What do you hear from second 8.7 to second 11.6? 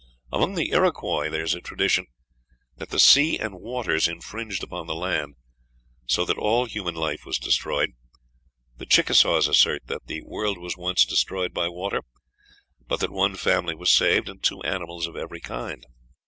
The Chickasaws assert that the world was once destroyed